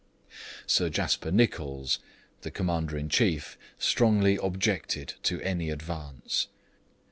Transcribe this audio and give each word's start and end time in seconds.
Sir 0.65 0.89
Jasper 0.89 1.29
Nicholls, 1.31 1.99
the 2.41 2.49
Commander 2.49 2.97
in 2.97 3.07
Chief, 3.07 3.55
strongly 3.77 4.35
objected 4.41 5.13
to 5.21 5.39
any 5.41 5.69
advance. 5.69 6.47